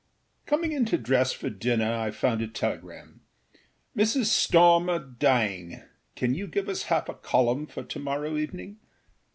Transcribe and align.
COMING 0.47 0.71
in 0.71 0.85
to 0.85 0.97
dress 0.97 1.31
for 1.31 1.51
dinner, 1.51 1.93
I 1.93 2.09
found 2.09 2.41
a 2.41 2.47
telegram: 2.47 3.21
âMrs. 3.95 4.25
Stormer 4.25 4.97
dying; 4.97 5.83
can 6.15 6.33
you 6.33 6.47
give 6.47 6.67
us 6.67 6.85
half 6.89 7.07
a 7.07 7.13
column 7.13 7.67
for 7.67 7.83
to 7.83 7.99
morrow 7.99 8.35
evening? 8.35 8.79